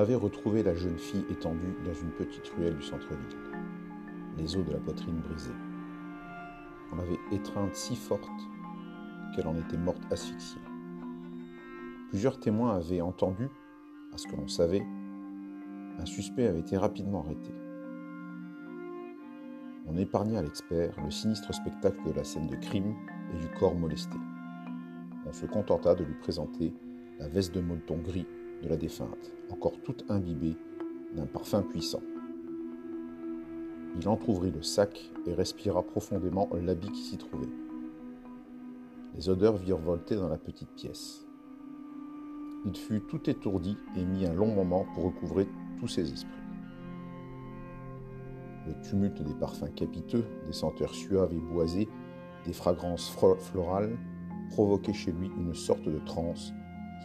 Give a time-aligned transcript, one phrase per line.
[0.00, 3.18] avait retrouvé la jeune fille étendue dans une petite ruelle du centre-ville,
[4.38, 5.52] les os de la poitrine brisés.
[6.90, 8.28] On l'avait étreinte si forte
[9.34, 10.62] qu'elle en était morte asphyxiée.
[12.08, 13.48] Plusieurs témoins avaient entendu,
[14.12, 14.82] à ce que l'on savait,
[15.98, 17.52] un suspect avait été rapidement arrêté.
[19.86, 22.94] On épargna à l'expert le sinistre spectacle de la scène de crime
[23.34, 24.16] et du corps molesté.
[25.26, 26.72] On se contenta de lui présenter
[27.18, 28.26] la veste de molleton gris
[28.62, 30.56] de la défunte, encore toute imbibée
[31.14, 32.02] d'un parfum puissant.
[33.98, 37.48] Il entr'ouvrit le sac et respira profondément l'habit qui s'y trouvait.
[39.16, 41.26] Les odeurs virevoltaient dans la petite pièce.
[42.64, 45.48] Il fut tout étourdi et mit un long moment pour recouvrer
[45.78, 46.30] tous ses esprits.
[48.66, 51.88] Le tumulte des parfums capiteux, des senteurs suaves et boisées,
[52.44, 53.98] des fragrances florales
[54.50, 56.52] provoquait chez lui une sorte de transe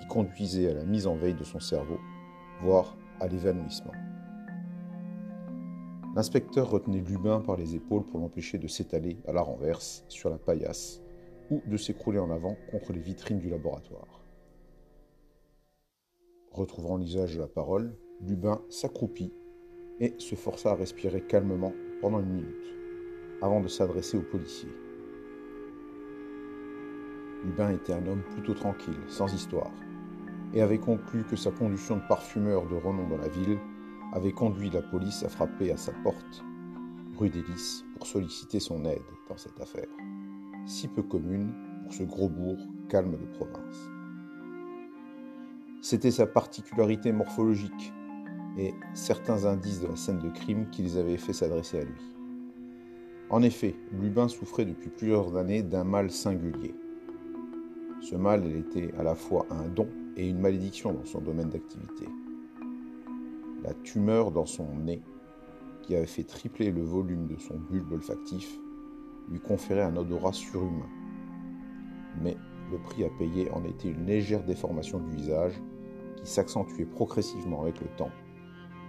[0.00, 1.98] qui conduisait à la mise en veille de son cerveau,
[2.60, 3.92] voire à l'évanouissement.
[6.14, 10.38] L'inspecteur retenait Lubin par les épaules pour l'empêcher de s'étaler à la renverse sur la
[10.38, 11.02] paillasse
[11.50, 14.24] ou de s'écrouler en avant contre les vitrines du laboratoire.
[16.52, 19.32] Retrouvant l'usage de la parole, Lubin s'accroupit
[19.98, 22.76] et se força à respirer calmement pendant une minute,
[23.42, 24.68] avant de s'adresser au policier.
[27.44, 29.70] Lubin était un homme plutôt tranquille, sans histoire,
[30.52, 33.58] et avait conclu que sa condition de parfumeur de renom dans la ville
[34.12, 36.44] avait conduit la police à frapper à sa porte,
[37.18, 37.44] rue des
[37.96, 39.88] pour solliciter son aide dans cette affaire,
[40.66, 43.90] si peu commune pour ce gros bourg calme de province.
[45.82, 47.92] C'était sa particularité morphologique
[48.56, 52.14] et certains indices de la scène de crime qui les avaient fait s'adresser à lui.
[53.30, 56.74] En effet, Lubin souffrait depuis plusieurs années d'un mal singulier.
[58.04, 62.06] Ce mal était à la fois un don et une malédiction dans son domaine d'activité.
[63.62, 65.02] La tumeur dans son nez,
[65.80, 68.60] qui avait fait tripler le volume de son bulbe olfactif,
[69.30, 70.90] lui conférait un odorat surhumain.
[72.20, 72.36] Mais
[72.70, 75.54] le prix à payer en était une légère déformation du visage
[76.16, 78.12] qui s'accentuait progressivement avec le temps,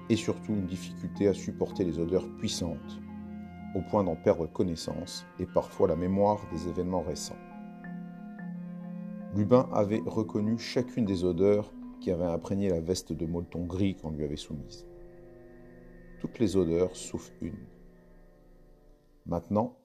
[0.09, 2.99] et surtout une difficulté à supporter les odeurs puissantes,
[3.75, 7.37] au point d'en perdre connaissance et parfois la mémoire des événements récents.
[9.35, 11.69] Lubin avait reconnu chacune des odeurs
[11.99, 14.85] qui avaient imprégné la veste de molleton gris qu'on lui avait soumise.
[16.21, 17.57] Toutes les odeurs sauf une.
[19.25, 19.77] Maintenant,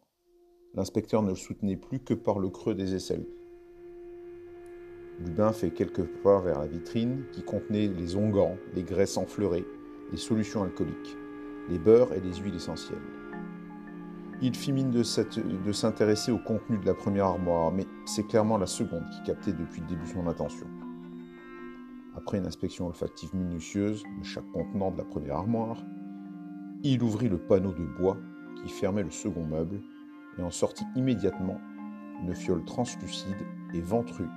[0.75, 3.27] l'inspecteur ne le soutenait plus que par le creux des aisselles.
[5.19, 9.67] Lubin fait quelques pas vers la vitrine qui contenait les onguents, les graisses enfleurées,
[10.13, 11.17] les solutions alcooliques,
[11.69, 13.03] les beurres et les huiles essentielles.
[14.43, 18.67] Il fit mine de, s'intéresser au contenu de la première armoire, mais c'est clairement la
[18.67, 20.67] seconde qui captait depuis le début son attention.
[22.17, 25.83] Après une inspection olfactive minutieuse de chaque contenant de la première armoire,
[26.83, 28.17] il ouvrit le panneau de bois
[28.57, 29.83] qui fermait le second meuble
[30.39, 31.61] et en sortit immédiatement
[32.23, 34.29] une fiole translucide et ventrue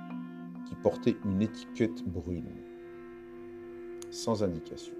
[0.66, 2.50] qui portait une étiquette brune,
[4.10, 4.94] sans indication.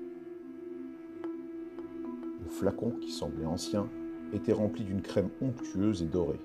[2.42, 3.88] Le flacon, qui semblait ancien,
[4.32, 6.40] était rempli d'une crème onctueuse et dorée.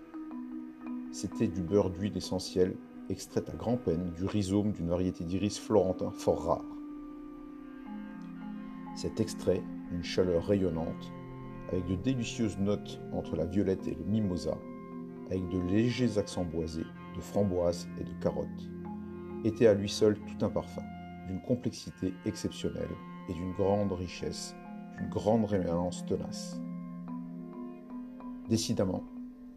[1.12, 2.76] C'était du beurre d'huile essentielle,
[3.10, 6.66] extrait à grand-peine du rhizome d'une variété d'iris florentin fort rare.
[8.96, 11.12] Cet extrait, une chaleur rayonnante,
[11.72, 14.58] avec de délicieuses notes entre la violette et le mimosa,
[15.28, 16.86] avec de légers accents boisés,
[17.16, 18.70] de framboises et de carottes,
[19.46, 20.84] était à lui seul tout un parfum,
[21.28, 22.90] d'une complexité exceptionnelle
[23.30, 24.56] et d'une grande richesse,
[24.98, 26.60] d'une grande rémérence tenace.
[28.50, 29.04] Décidément,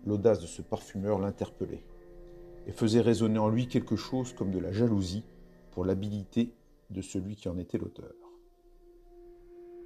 [0.04, 1.82] l'audace de ce parfumeur l'interpellait
[2.66, 5.25] et faisait résonner en lui quelque chose comme de la jalousie
[5.70, 6.53] pour l'habilité
[6.91, 8.12] de celui qui en était l'auteur.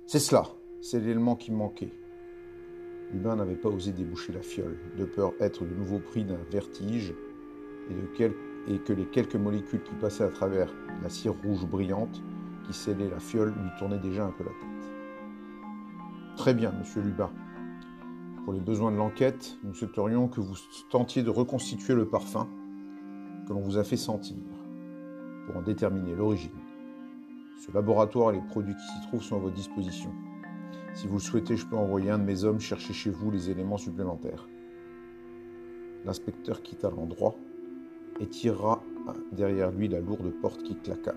[0.08, 0.48] C'est cela,
[0.82, 1.92] c'est l'élément qui manquait.
[3.12, 7.14] Lubin n'avait pas osé déboucher la fiole, de peur d'être de nouveau pris d'un vertige
[7.90, 8.24] et,
[8.68, 12.20] et que les quelques molécules qui passaient à travers la cire rouge brillante
[12.66, 14.90] qui scellait la fiole lui tournaient déjà un peu la tête.
[16.36, 17.30] Très bien, monsieur Lubin,
[18.46, 20.54] pour les besoins de l'enquête, nous souhaiterions que vous
[20.88, 22.46] tentiez de reconstituer le parfum
[23.44, 24.36] que l'on vous a fait sentir
[25.44, 26.52] pour en déterminer l'origine.
[27.58, 30.12] Ce laboratoire et les produits qui s'y trouvent sont à votre disposition.
[30.94, 33.50] Si vous le souhaitez, je peux envoyer un de mes hommes chercher chez vous les
[33.50, 34.48] éléments supplémentaires.
[36.04, 37.34] L'inspecteur quitta l'endroit
[38.20, 38.80] et tira
[39.32, 41.14] derrière lui la lourde porte qui claqua,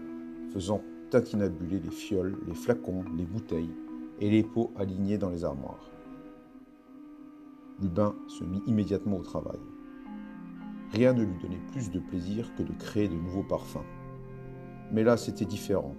[0.52, 3.76] faisant tatinabuler les fioles, les flacons, les bouteilles
[4.20, 5.92] et les pots alignés dans les armoires.
[7.82, 9.60] Lubin se mit immédiatement au travail.
[10.92, 13.86] Rien ne lui donnait plus de plaisir que de créer de nouveaux parfums.
[14.92, 15.96] Mais là, c'était différent.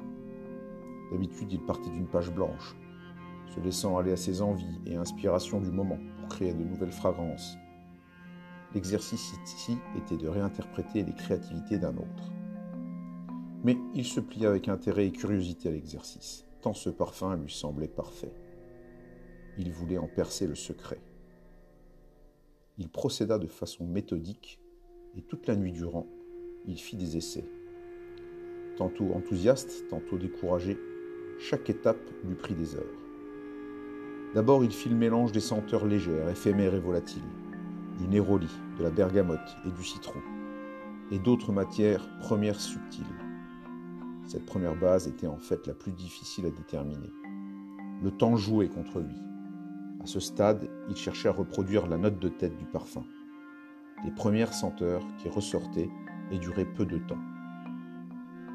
[1.10, 2.76] D'habitude, il partait d'une page blanche,
[3.46, 7.56] se laissant aller à ses envies et inspirations du moment pour créer de nouvelles fragrances.
[8.74, 12.32] L'exercice ici était de réinterpréter les créativités d'un autre.
[13.64, 17.88] Mais il se plia avec intérêt et curiosité à l'exercice, tant ce parfum lui semblait
[17.88, 18.34] parfait.
[19.56, 21.00] Il voulait en percer le secret.
[22.80, 24.58] Il procéda de façon méthodique
[25.14, 26.06] et toute la nuit durant,
[26.66, 27.44] il fit des essais.
[28.78, 30.78] Tantôt enthousiaste, tantôt découragé,
[31.38, 32.96] chaque étape lui prit des heures.
[34.34, 37.20] D'abord, il fit le mélange des senteurs légères, éphémères et volatiles,
[37.98, 38.48] du néroli,
[38.78, 40.20] de la bergamote et du citron,
[41.10, 43.04] et d'autres matières premières subtiles.
[44.26, 47.12] Cette première base était en fait la plus difficile à déterminer.
[48.02, 49.29] Le temps jouait contre lui.
[50.02, 53.04] À ce stade, il cherchait à reproduire la note de tête du parfum.
[54.04, 55.90] Les premières senteurs qui ressortaient
[56.30, 57.18] et duraient peu de temps.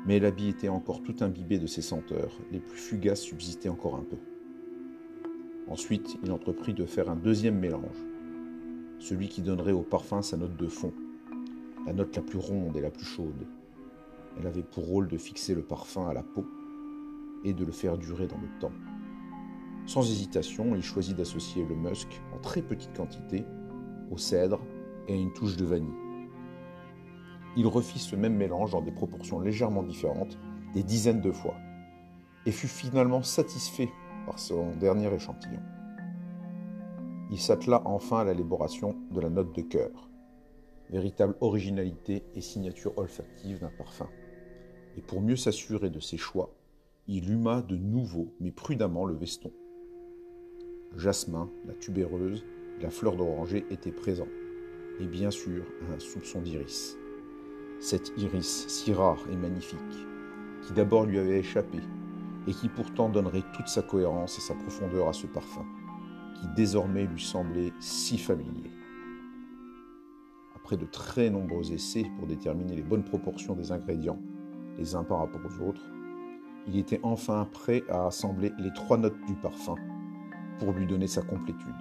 [0.07, 4.03] Mais l'habit était encore tout imbibé de ces senteurs, les plus fugaces subsistaient encore un
[4.03, 4.17] peu.
[5.67, 8.05] Ensuite, il entreprit de faire un deuxième mélange,
[8.99, 10.93] celui qui donnerait au parfum sa note de fond,
[11.85, 13.45] la note la plus ronde et la plus chaude.
[14.39, 16.45] Elle avait pour rôle de fixer le parfum à la peau
[17.43, 18.73] et de le faire durer dans le temps.
[19.87, 23.45] Sans hésitation, il choisit d'associer le musk en très petite quantité
[24.11, 24.59] au cèdre
[25.07, 25.93] et à une touche de vanille.
[27.55, 30.37] Il refit ce même mélange dans des proportions légèrement différentes
[30.73, 31.55] des dizaines de fois
[32.45, 33.89] et fut finalement satisfait
[34.25, 35.61] par son dernier échantillon.
[37.31, 40.09] Il s'attela enfin à l'élaboration de la note de cœur,
[40.89, 44.09] véritable originalité et signature olfactive d'un parfum.
[44.97, 46.55] Et pour mieux s'assurer de ses choix,
[47.07, 49.51] il huma de nouveau mais prudemment le veston.
[50.97, 52.45] Jasmin, la tubéreuse
[52.81, 54.27] la fleur d'oranger étaient présents,
[54.99, 55.63] et bien sûr
[55.93, 56.97] un soupçon d'iris.
[57.79, 59.79] Cet iris si rare et magnifique,
[60.61, 61.79] qui d'abord lui avait échappé
[62.47, 65.65] et qui pourtant donnerait toute sa cohérence et sa profondeur à ce parfum,
[66.35, 68.71] qui désormais lui semblait si familier.
[70.55, 74.21] Après de très nombreux essais pour déterminer les bonnes proportions des ingrédients,
[74.77, 75.85] les uns par rapport aux autres,
[76.67, 79.75] il était enfin prêt à assembler les trois notes du parfum
[80.59, 81.75] pour lui donner sa complétude.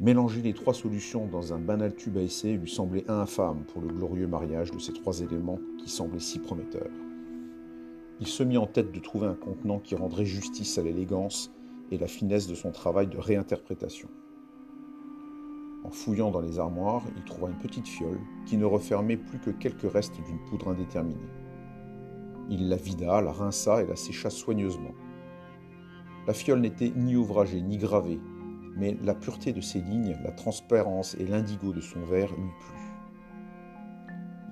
[0.00, 3.88] Mélanger les trois solutions dans un banal tube à essai lui semblait infâme pour le
[3.88, 6.90] glorieux mariage de ces trois éléments qui semblaient si prometteurs
[8.20, 11.50] il se mit en tête de trouver un contenant qui rendrait justice à l'élégance
[11.90, 14.08] et la finesse de son travail de réinterprétation.
[15.84, 19.50] En fouillant dans les armoires, il trouva une petite fiole qui ne refermait plus que
[19.50, 21.16] quelques restes d'une poudre indéterminée.
[22.50, 24.94] Il la vida, la rinça et la sécha soigneusement.
[26.26, 28.20] La fiole n'était ni ouvragée ni gravée,
[28.76, 32.80] mais la pureté de ses lignes, la transparence et l'indigo de son verre lui plut.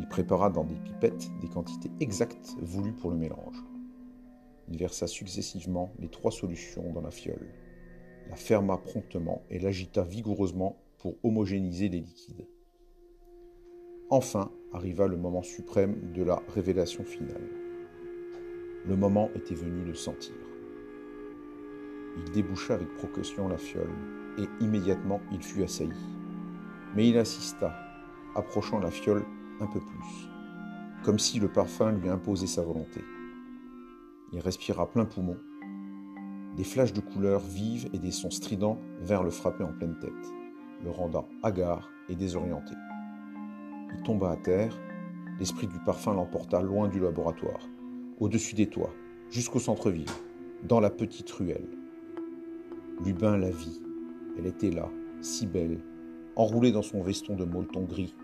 [0.01, 3.63] Il prépara dans des pipettes des quantités exactes voulues pour le mélange.
[4.71, 7.49] Il versa successivement les trois solutions dans la fiole,
[8.31, 12.47] la ferma promptement et l'agita vigoureusement pour homogénéiser les liquides.
[14.11, 17.49] Enfin arriva le moment suprême de la révélation finale.
[18.87, 20.48] Le moment était venu de sentir.
[22.19, 23.93] Il déboucha avec précaution la fiole,
[24.39, 25.93] et immédiatement il fut assailli.
[26.95, 27.75] Mais il insista,
[28.35, 29.25] approchant la fiole
[29.61, 30.29] un peu plus,
[31.05, 33.03] comme si le parfum lui imposait sa volonté.
[34.33, 35.37] Il respira plein poumon.
[36.57, 40.13] Des flashs de couleurs vives et des sons stridents vinrent le frapper en pleine tête,
[40.85, 42.75] le rendant hagard et désorienté.
[43.95, 44.77] Il tomba à terre,
[45.39, 47.61] l'esprit du parfum l'emporta loin du laboratoire,
[48.19, 48.93] au-dessus des toits,
[49.31, 50.11] jusqu'au centre-ville,
[50.65, 51.69] dans la petite ruelle.
[53.05, 53.81] Lubin la vit.
[54.37, 54.89] Elle était là,
[55.21, 55.81] si belle,
[56.35, 58.15] enroulée dans son veston de molleton gris,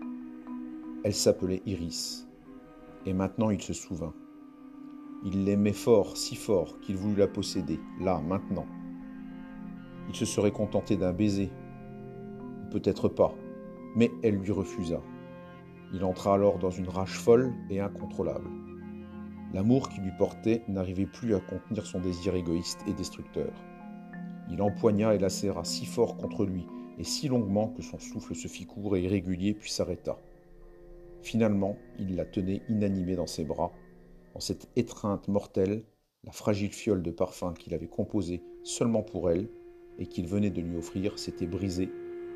[1.05, 2.27] elle s'appelait Iris.
[3.05, 4.13] Et maintenant il se souvint.
[5.23, 8.65] Il l'aimait fort, si fort, qu'il voulut la posséder, là, maintenant.
[10.09, 11.49] Il se serait contenté d'un baiser.
[12.71, 13.33] Peut-être pas,
[13.95, 15.01] mais elle lui refusa.
[15.93, 18.49] Il entra alors dans une rage folle et incontrôlable.
[19.53, 23.53] L'amour qui lui portait n'arrivait plus à contenir son désir égoïste et destructeur.
[24.51, 26.65] Il empoigna et la serra si fort contre lui,
[26.97, 30.17] et si longuement que son souffle se fit court et irrégulier puis s'arrêta.
[31.21, 33.73] Finalement, il la tenait inanimée dans ses bras.
[34.33, 35.83] Dans cette étreinte mortelle,
[36.23, 39.47] la fragile fiole de parfum qu'il avait composée seulement pour elle
[39.97, 41.89] et qu'il venait de lui offrir s'était brisée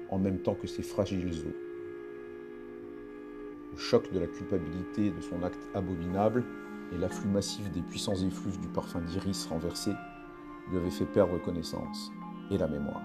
[0.09, 1.45] en même temps que ses fragiles os.
[3.71, 6.43] Le choc de la culpabilité de son acte abominable
[6.91, 9.91] et l'afflux massif des puissants effluves du parfum d'iris renversé
[10.69, 12.11] lui avaient fait perdre connaissance
[12.51, 13.01] et la mémoire.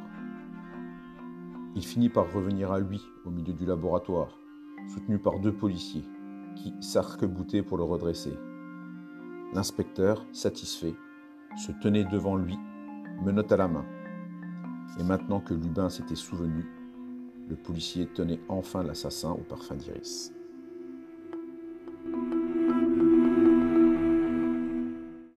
[1.76, 4.38] Il finit par revenir à lui au milieu du laboratoire,
[4.92, 6.04] soutenu par deux policiers,
[6.56, 8.38] qui s'arc-boutaient pour le redresser.
[9.52, 10.94] L'inspecteur, satisfait,
[11.56, 12.56] se tenait devant lui,
[13.24, 13.84] menotte à la main.
[14.98, 16.64] Et maintenant que Lubin s'était souvenu,
[17.48, 20.32] le policier tenait enfin l'assassin au parfum d'iris.